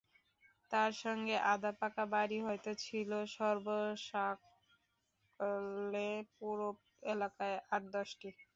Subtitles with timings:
[0.71, 6.67] তার সঙ্গে আধা পাকা বাড়ি হয়তো ছিল সর্বসাকল্যে পুরো
[7.07, 8.29] এলাকায় আট-দশটি।